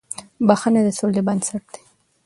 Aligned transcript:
•بښنه 0.47 0.81
د 0.85 0.89
سولې 0.99 1.21
بنسټ 1.27 1.63
دی. 1.73 1.83